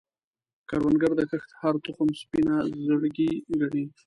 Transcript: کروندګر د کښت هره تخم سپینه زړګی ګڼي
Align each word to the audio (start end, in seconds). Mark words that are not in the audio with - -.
کروندګر 0.69 1.11
د 1.19 1.21
کښت 1.29 1.49
هره 1.59 1.79
تخم 1.85 2.09
سپینه 2.21 2.55
زړګی 2.85 3.31
ګڼي 3.59 3.83